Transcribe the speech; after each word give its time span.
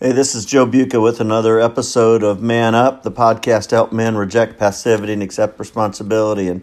Hey, 0.00 0.10
this 0.10 0.34
is 0.34 0.44
Joe 0.44 0.66
Buca 0.66 1.00
with 1.00 1.20
another 1.20 1.60
episode 1.60 2.24
of 2.24 2.42
Man 2.42 2.74
Up, 2.74 3.04
the 3.04 3.12
podcast 3.12 3.68
to 3.68 3.76
help 3.76 3.92
men 3.92 4.16
reject 4.16 4.58
passivity 4.58 5.12
and 5.12 5.22
accept 5.22 5.56
responsibility. 5.60 6.48
And 6.48 6.62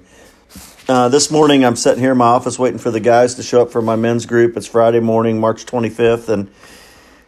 uh, 0.89 1.07
this 1.07 1.31
morning, 1.31 1.63
I'm 1.63 1.77
sitting 1.77 2.01
here 2.01 2.11
in 2.11 2.17
my 2.17 2.25
office 2.25 2.59
waiting 2.59 2.77
for 2.77 2.91
the 2.91 2.99
guys 2.99 3.35
to 3.35 3.43
show 3.43 3.61
up 3.61 3.71
for 3.71 3.81
my 3.81 3.95
men's 3.95 4.25
group. 4.25 4.57
It's 4.57 4.67
Friday 4.67 4.99
morning, 4.99 5.39
March 5.39 5.65
25th, 5.65 6.27
and 6.27 6.51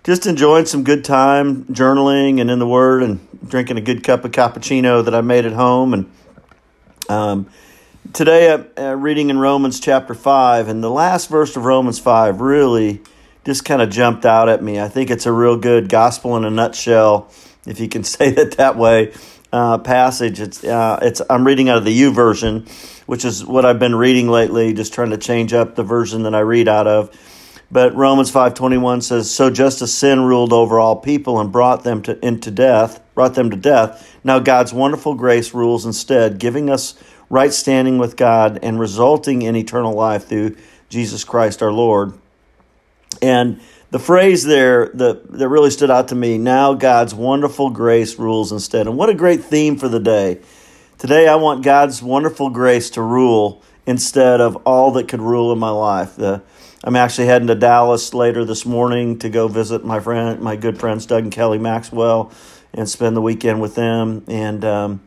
just 0.03 0.25
enjoying 0.25 0.65
some 0.65 0.83
good 0.83 1.05
time 1.05 1.63
journaling 1.67 2.41
and 2.41 2.51
in 2.51 2.59
the 2.59 2.67
Word, 2.67 3.01
and 3.01 3.25
drinking 3.47 3.77
a 3.77 3.81
good 3.81 4.03
cup 4.03 4.25
of 4.25 4.31
cappuccino 4.31 5.05
that 5.05 5.15
I 5.15 5.21
made 5.21 5.45
at 5.45 5.53
home. 5.53 5.93
And 5.93 6.11
um, 7.07 7.49
today, 8.11 8.51
I'm 8.51 8.67
uh, 8.77 8.95
reading 8.95 9.29
in 9.29 9.39
Romans 9.39 9.79
chapter 9.79 10.13
five, 10.13 10.67
and 10.67 10.83
the 10.83 10.91
last 10.91 11.29
verse 11.29 11.55
of 11.55 11.63
Romans 11.63 11.97
five 11.97 12.41
really 12.41 13.01
just 13.45 13.65
kind 13.65 13.81
of 13.81 13.89
jumped 13.89 14.25
out 14.25 14.49
at 14.49 14.63
me. 14.63 14.79
I 14.79 14.87
think 14.87 15.09
it's 15.09 15.25
a 15.25 15.31
real 15.31 15.57
good 15.57 15.89
gospel 15.89 16.37
in 16.37 16.45
a 16.45 16.49
nutshell, 16.49 17.29
if 17.65 17.79
you 17.79 17.89
can 17.89 18.03
say 18.03 18.29
it 18.29 18.57
that 18.57 18.77
way. 18.77 19.13
Uh, 19.51 19.77
passage. 19.77 20.39
It's 20.39 20.63
uh, 20.63 20.97
it's 21.03 21.21
I'm 21.29 21.45
reading 21.45 21.69
out 21.69 21.77
of 21.77 21.85
the 21.85 22.01
YouVersion, 22.01 22.67
which 23.05 23.23
is 23.23 23.45
what 23.45 23.65
I've 23.65 23.77
been 23.77 23.93
reading 23.93 24.27
lately. 24.27 24.73
Just 24.73 24.95
trying 24.95 25.11
to 25.11 25.17
change 25.17 25.53
up 25.53 25.75
the 25.75 25.83
version 25.83 26.23
that 26.23 26.33
I 26.33 26.39
read 26.39 26.67
out 26.67 26.87
of. 26.87 27.11
But 27.69 27.95
Romans 27.95 28.31
five 28.31 28.55
twenty 28.55 28.77
one 28.77 29.01
says, 29.01 29.29
"So 29.29 29.51
just 29.51 29.83
as 29.83 29.93
sin 29.93 30.21
ruled 30.21 30.53
over 30.53 30.79
all 30.79 30.95
people 30.95 31.39
and 31.39 31.51
brought 31.51 31.83
them 31.83 32.01
to 32.01 32.25
into 32.25 32.49
death, 32.49 32.99
brought 33.13 33.35
them 33.35 33.51
to 33.51 33.55
death, 33.55 34.17
now 34.23 34.39
God's 34.39 34.73
wonderful 34.73 35.13
grace 35.13 35.53
rules 35.53 35.85
instead, 35.85 36.39
giving 36.39 36.71
us 36.71 36.95
right 37.29 37.53
standing 37.53 37.99
with 37.99 38.15
God 38.15 38.57
and 38.63 38.79
resulting 38.79 39.43
in 39.43 39.55
eternal 39.55 39.93
life 39.93 40.25
through 40.25 40.55
Jesus 40.89 41.23
Christ 41.23 41.61
our 41.61 41.71
Lord." 41.71 42.13
And 43.21 43.61
the 43.91 43.99
phrase 43.99 44.43
there 44.43 44.87
that, 44.95 45.31
that 45.31 45.47
really 45.49 45.69
stood 45.69 45.91
out 45.91 46.07
to 46.07 46.15
me 46.15 46.37
now 46.37 46.73
God's 46.73 47.13
wonderful 47.13 47.69
grace 47.69 48.17
rules 48.17 48.51
instead. 48.51 48.87
And 48.87 48.97
what 48.97 49.09
a 49.09 49.13
great 49.13 49.43
theme 49.43 49.77
for 49.77 49.87
the 49.87 49.99
day. 49.99 50.39
Today, 50.97 51.27
I 51.27 51.35
want 51.35 51.63
God's 51.63 52.01
wonderful 52.01 52.49
grace 52.49 52.89
to 52.91 53.01
rule 53.01 53.61
instead 53.85 54.41
of 54.41 54.55
all 54.65 54.91
that 54.91 55.07
could 55.07 55.21
rule 55.21 55.51
in 55.51 55.59
my 55.59 55.69
life. 55.69 56.17
I'm 56.85 56.95
actually 56.95 57.27
heading 57.27 57.47
to 57.47 57.55
Dallas 57.55 58.13
later 58.13 58.43
this 58.43 58.65
morning 58.65 59.19
to 59.19 59.29
go 59.29 59.47
visit 59.47 59.85
my 59.85 59.99
friend, 59.99 60.41
my 60.41 60.55
good 60.55 60.79
friends 60.79 61.05
Doug 61.05 61.23
and 61.23 61.31
Kelly 61.31 61.57
Maxwell, 61.57 62.31
and 62.73 62.89
spend 62.89 63.15
the 63.15 63.21
weekend 63.21 63.61
with 63.61 63.75
them. 63.75 64.23
And 64.27 64.65
um, 64.65 65.01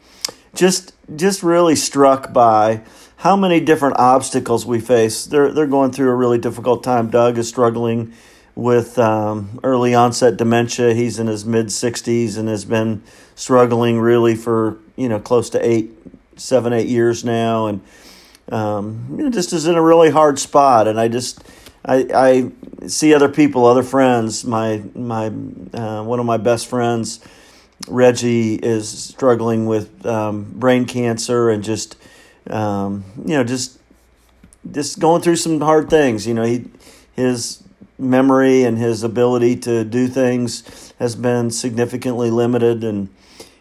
just, 0.57 0.93
just 1.15 1.43
really 1.43 1.77
struck 1.77 2.33
by 2.33 2.83
how 3.19 3.37
many 3.37 3.61
different 3.61 3.99
obstacles 3.99 4.67
we 4.67 4.81
face. 4.81 5.25
They're 5.25 5.53
they're 5.53 5.67
going 5.67 5.93
through 5.93 6.11
a 6.11 6.15
really 6.15 6.39
difficult 6.39 6.85
time. 6.85 7.11
Doug 7.11 7.39
is 7.39 7.49
struggling 7.49 8.13
with 8.55 8.99
um, 8.99 9.59
early 9.63 9.95
onset 9.95 10.37
dementia. 10.37 10.95
He's 10.95 11.19
in 11.19 11.27
his 11.27 11.45
mid 11.45 11.73
sixties 11.73 12.37
and 12.37 12.49
has 12.49 12.65
been 12.65 13.03
struggling 13.35 13.99
really 13.99 14.35
for 14.35 14.79
you 14.97 15.09
know 15.09 15.19
close 15.19 15.51
to 15.51 15.67
eight, 15.67 15.93
seven, 16.37 16.73
eight 16.73 16.89
years 16.89 17.25
now, 17.25 17.67
and 17.67 17.81
um, 18.51 19.07
you 19.11 19.25
know 19.25 19.31
just 19.31 19.53
is 19.53 19.67
in 19.67 19.77
a 19.77 19.83
really 19.83 20.11
hard 20.11 20.39
spot. 20.39 20.87
And 20.87 21.01
I 21.01 21.09
just 21.09 21.43
I 21.85 22.07
I 22.15 22.87
see 22.87 23.15
other 23.15 23.29
people, 23.29 23.65
other 23.65 23.83
friends. 23.83 24.45
My 24.45 24.83
my 24.95 25.27
uh, 25.27 26.05
one 26.05 26.21
of 26.21 26.27
my 26.27 26.37
best 26.37 26.67
friends. 26.67 27.21
Reggie 27.89 28.55
is 28.55 28.89
struggling 28.89 29.67
with 29.67 30.05
um, 30.07 30.45
brain 30.45 30.87
cancer 30.87 31.51
and 31.51 31.63
just 31.63 31.97
um, 32.51 33.05
you 33.25 33.35
know, 33.35 33.45
just 33.45 33.79
just 34.71 34.99
going 34.99 35.23
through 35.23 35.37
some 35.37 35.61
hard 35.61 35.89
things. 35.91 36.27
You 36.27 36.35
know, 36.35 36.45
he 36.45 36.65
his 37.15 37.63
memory 37.99 38.65
and 38.65 38.79
his 38.79 39.03
ability 39.03 39.57
to 39.57 39.85
do 39.85 40.07
things 40.09 40.93
has 40.99 41.15
been 41.17 41.51
significantly 41.51 42.31
limited 42.31 42.85
and 42.85 43.09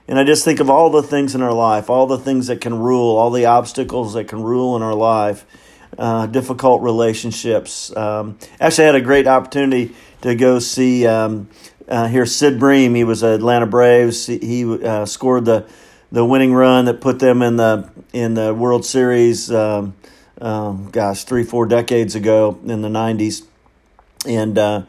and 0.08 0.20
I 0.20 0.24
just 0.24 0.46
think 0.46 0.60
of 0.60 0.70
all 0.70 0.92
the 0.92 1.02
things 1.02 1.34
in 1.34 1.42
our 1.42 1.54
life, 1.54 1.90
all 1.90 2.06
the 2.06 2.20
things 2.20 2.46
that 2.48 2.62
can 2.62 2.78
rule, 2.78 3.18
all 3.18 3.32
the 3.32 3.46
obstacles 3.46 4.14
that 4.14 4.28
can 4.28 4.44
rule 4.44 4.75
in 4.75 4.84
our 4.84 4.94
life, 4.94 5.48
uh, 5.98 6.28
difficult 6.28 6.84
relationships. 6.84 7.96
Um, 7.96 8.38
actually, 8.59 8.84
I 8.84 8.88
had 8.88 8.96
a 8.96 9.02
great 9.02 9.25
opportunity 9.25 9.96
to 10.22 10.36
go 10.36 10.59
see 10.59 11.08
um, 11.08 11.50
uh, 11.88 12.07
here 12.07 12.25
Sid 12.25 12.59
Bream. 12.59 12.96
He 12.96 13.03
was 13.03 13.23
Atlanta 13.23 13.66
Braves. 13.66 14.25
He, 14.25 14.38
he 14.40 14.84
uh, 14.84 15.06
scored 15.06 15.46
the 15.46 15.66
the 16.12 16.23
winning 16.23 16.53
run 16.53 16.85
that 16.85 17.01
put 17.01 17.19
them 17.19 17.41
in 17.41 17.57
the 17.57 17.90
in 18.13 18.34
the 18.34 18.53
World 18.53 18.85
Series. 18.85 19.51
Um, 19.51 19.95
um, 20.41 20.90
gosh, 20.91 21.24
three 21.24 21.44
four 21.44 21.66
decades 21.66 22.16
ago 22.16 22.59
in 22.66 22.81
the 22.81 22.90
'90s, 22.90 23.44
and 24.28 24.57
uh, 24.57 24.84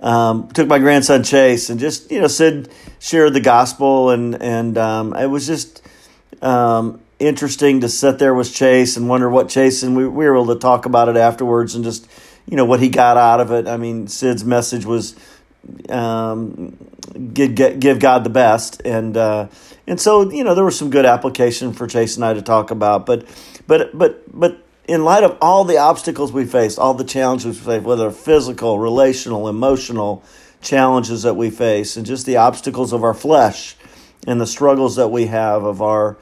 um, 0.00 0.48
took 0.48 0.68
my 0.68 0.78
grandson 0.78 1.22
Chase 1.22 1.70
and 1.70 1.80
just 1.80 2.10
you 2.10 2.20
know 2.20 2.26
Sid 2.26 2.70
shared 2.98 3.32
the 3.34 3.40
gospel 3.40 4.10
and 4.10 4.40
and 4.42 4.76
um, 4.76 5.14
it 5.14 5.26
was 5.26 5.46
just 5.46 5.82
um, 6.42 7.00
interesting 7.18 7.80
to 7.80 7.88
sit 7.88 8.18
there 8.18 8.34
with 8.34 8.52
Chase 8.52 8.96
and 8.96 9.08
wonder 9.08 9.28
what 9.30 9.48
Chase 9.48 9.82
and 9.82 9.96
we, 9.96 10.06
we 10.06 10.26
were 10.26 10.34
able 10.34 10.54
to 10.54 10.60
talk 10.60 10.86
about 10.86 11.08
it 11.08 11.16
afterwards 11.16 11.74
and 11.74 11.84
just 11.84 12.06
you 12.48 12.56
know 12.56 12.64
what 12.64 12.80
he 12.80 12.88
got 12.88 13.16
out 13.16 13.40
of 13.40 13.50
it. 13.50 13.66
I 13.66 13.76
mean, 13.76 14.06
Sid's 14.06 14.44
message 14.44 14.84
was 14.84 15.16
um, 15.88 16.76
give, 17.32 17.54
give 17.54 17.98
God 17.98 18.24
the 18.24 18.30
best. 18.30 18.82
And, 18.84 19.16
uh, 19.16 19.48
and 19.86 20.00
so, 20.00 20.30
you 20.30 20.44
know, 20.44 20.54
there 20.54 20.64
was 20.64 20.78
some 20.78 20.90
good 20.90 21.06
application 21.06 21.72
for 21.72 21.86
Chase 21.86 22.16
and 22.16 22.24
I 22.24 22.34
to 22.34 22.42
talk 22.42 22.70
about, 22.70 23.06
but, 23.06 23.26
but, 23.66 23.96
but, 23.96 24.38
but 24.38 24.62
in 24.88 25.04
light 25.04 25.24
of 25.24 25.36
all 25.40 25.64
the 25.64 25.78
obstacles 25.78 26.32
we 26.32 26.44
face, 26.44 26.78
all 26.78 26.94
the 26.94 27.04
challenges 27.04 27.58
we 27.58 27.74
face, 27.74 27.82
whether 27.82 28.10
physical, 28.10 28.78
relational, 28.78 29.48
emotional 29.48 30.22
challenges 30.60 31.22
that 31.22 31.34
we 31.34 31.50
face, 31.50 31.96
and 31.96 32.06
just 32.06 32.26
the 32.26 32.36
obstacles 32.36 32.92
of 32.92 33.02
our 33.02 33.14
flesh 33.14 33.76
and 34.26 34.40
the 34.40 34.46
struggles 34.46 34.96
that 34.96 35.08
we 35.08 35.26
have 35.26 35.64
of 35.64 35.82
our, 35.82 36.16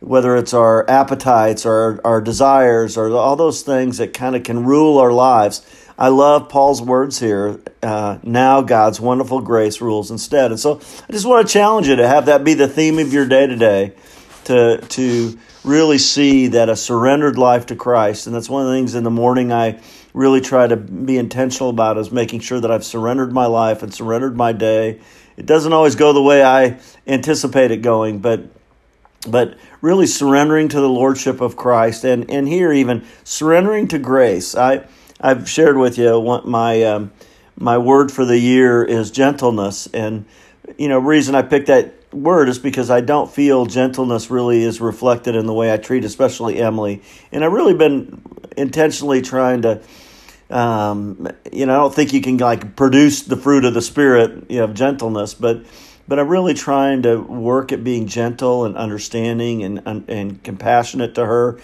whether 0.00 0.36
it's 0.36 0.54
our 0.54 0.88
appetites 0.88 1.64
or 1.64 2.00
our 2.04 2.20
desires 2.20 2.96
or 2.96 3.10
all 3.12 3.36
those 3.36 3.62
things 3.62 3.98
that 3.98 4.12
kind 4.12 4.36
of 4.36 4.42
can 4.42 4.64
rule 4.64 4.98
our 4.98 5.12
lives 5.12 5.64
I 5.98 6.08
love 6.08 6.48
Paul's 6.48 6.82
words 6.82 7.20
here. 7.20 7.60
Uh, 7.82 8.18
now 8.22 8.62
God's 8.62 9.00
wonderful 9.00 9.40
grace 9.40 9.80
rules 9.80 10.10
instead. 10.10 10.50
And 10.50 10.58
so 10.58 10.80
I 11.08 11.12
just 11.12 11.26
want 11.26 11.46
to 11.46 11.52
challenge 11.52 11.86
you 11.86 11.96
to 11.96 12.08
have 12.08 12.26
that 12.26 12.42
be 12.42 12.54
the 12.54 12.68
theme 12.68 12.98
of 12.98 13.12
your 13.12 13.26
day 13.26 13.46
today, 13.46 13.92
to, 14.44 14.78
to 14.78 15.38
really 15.62 15.98
see 15.98 16.48
that 16.48 16.68
a 16.68 16.76
surrendered 16.76 17.38
life 17.38 17.66
to 17.66 17.76
Christ. 17.76 18.26
And 18.26 18.34
that's 18.34 18.50
one 18.50 18.62
of 18.62 18.68
the 18.68 18.74
things 18.74 18.94
in 18.94 19.04
the 19.04 19.10
morning 19.10 19.52
I 19.52 19.80
really 20.12 20.40
try 20.40 20.66
to 20.66 20.76
be 20.76 21.16
intentional 21.16 21.70
about 21.70 21.96
is 21.98 22.10
making 22.10 22.40
sure 22.40 22.60
that 22.60 22.70
I've 22.70 22.84
surrendered 22.84 23.32
my 23.32 23.46
life 23.46 23.82
and 23.82 23.94
surrendered 23.94 24.36
my 24.36 24.52
day. 24.52 25.00
It 25.36 25.46
doesn't 25.46 25.72
always 25.72 25.96
go 25.96 26.12
the 26.12 26.22
way 26.22 26.42
I 26.42 26.80
anticipate 27.06 27.70
it 27.70 27.78
going, 27.78 28.20
but 28.20 28.44
but 29.26 29.56
really 29.80 30.06
surrendering 30.06 30.68
to 30.68 30.80
the 30.80 30.88
lordship 30.88 31.40
of 31.40 31.56
Christ 31.56 32.04
and 32.04 32.30
and 32.30 32.46
here 32.46 32.72
even 32.72 33.04
surrendering 33.24 33.88
to 33.88 33.98
grace. 33.98 34.54
I 34.54 34.84
I've 35.20 35.48
shared 35.48 35.76
with 35.76 35.98
you 35.98 36.18
what 36.18 36.46
my 36.46 36.82
um, 36.84 37.12
my 37.56 37.78
word 37.78 38.10
for 38.10 38.24
the 38.24 38.38
year 38.38 38.82
is 38.84 39.10
gentleness, 39.10 39.86
and 39.88 40.24
you 40.78 40.88
know, 40.88 40.98
reason 40.98 41.34
I 41.34 41.42
picked 41.42 41.68
that 41.68 41.94
word 42.12 42.48
is 42.48 42.58
because 42.58 42.90
I 42.90 43.00
don't 43.00 43.30
feel 43.30 43.66
gentleness 43.66 44.30
really 44.30 44.62
is 44.62 44.80
reflected 44.80 45.34
in 45.34 45.46
the 45.46 45.52
way 45.52 45.72
I 45.72 45.76
treat, 45.76 46.04
especially 46.04 46.58
Emily, 46.58 47.02
and 47.32 47.44
I've 47.44 47.52
really 47.52 47.74
been 47.74 48.22
intentionally 48.56 49.22
trying 49.22 49.62
to. 49.62 49.82
Um, 50.50 51.26
you 51.50 51.64
know, 51.64 51.72
I 51.72 51.76
don't 51.78 51.94
think 51.94 52.12
you 52.12 52.20
can 52.20 52.36
like 52.36 52.76
produce 52.76 53.22
the 53.22 53.36
fruit 53.36 53.64
of 53.64 53.72
the 53.72 53.80
spirit, 53.80 54.50
you 54.50 54.58
know, 54.58 54.64
of 54.64 54.74
gentleness, 54.74 55.32
but 55.32 55.64
but 56.06 56.18
I'm 56.18 56.28
really 56.28 56.52
trying 56.52 57.02
to 57.02 57.16
work 57.16 57.72
at 57.72 57.82
being 57.82 58.06
gentle 58.06 58.66
and 58.66 58.76
understanding 58.76 59.62
and 59.64 59.82
and, 59.86 60.08
and 60.08 60.42
compassionate 60.42 61.14
to 61.14 61.24
her 61.24 61.58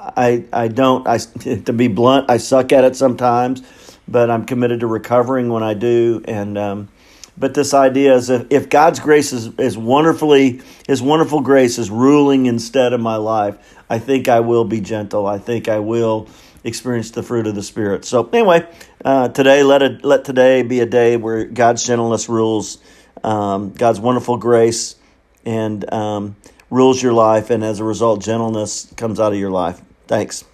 I 0.00 0.44
I 0.52 0.68
don't 0.68 1.06
I 1.06 1.18
to 1.66 1.72
be 1.72 1.88
blunt 1.88 2.30
I 2.30 2.38
suck 2.38 2.72
at 2.72 2.84
it 2.84 2.96
sometimes, 2.96 3.62
but 4.08 4.30
I'm 4.30 4.46
committed 4.46 4.80
to 4.80 4.86
recovering 4.86 5.48
when 5.50 5.62
I 5.62 5.74
do. 5.74 6.22
And 6.26 6.56
um, 6.56 6.88
but 7.36 7.54
this 7.54 7.72
idea 7.72 8.14
is 8.14 8.28
if, 8.28 8.46
if 8.50 8.68
God's 8.68 9.00
grace 9.00 9.32
is, 9.32 9.48
is 9.58 9.76
wonderfully 9.76 10.60
His 10.86 11.02
wonderful 11.02 11.40
grace 11.40 11.78
is 11.78 11.90
ruling 11.90 12.46
instead 12.46 12.92
of 12.92 13.00
my 13.00 13.16
life, 13.16 13.56
I 13.88 13.98
think 13.98 14.28
I 14.28 14.40
will 14.40 14.64
be 14.64 14.80
gentle. 14.80 15.26
I 15.26 15.38
think 15.38 15.68
I 15.68 15.78
will 15.78 16.28
experience 16.64 17.10
the 17.10 17.22
fruit 17.22 17.46
of 17.46 17.54
the 17.54 17.62
Spirit. 17.62 18.04
So 18.04 18.28
anyway, 18.32 18.66
uh, 19.04 19.28
today 19.28 19.62
let 19.62 19.82
it 19.82 20.04
let 20.04 20.24
today 20.24 20.62
be 20.62 20.80
a 20.80 20.86
day 20.86 21.16
where 21.16 21.44
God's 21.44 21.84
gentleness 21.84 22.28
rules, 22.28 22.78
um, 23.24 23.72
God's 23.72 24.00
wonderful 24.00 24.36
grace, 24.36 24.96
and 25.44 25.90
um, 25.92 26.36
rules 26.70 27.02
your 27.02 27.12
life, 27.12 27.50
and 27.50 27.64
as 27.64 27.80
a 27.80 27.84
result, 27.84 28.22
gentleness 28.22 28.92
comes 28.96 29.18
out 29.20 29.32
of 29.32 29.38
your 29.38 29.50
life. 29.50 29.80
Thanks. 30.10 30.49